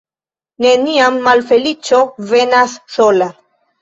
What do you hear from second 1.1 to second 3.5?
malfeliĉo venas sola.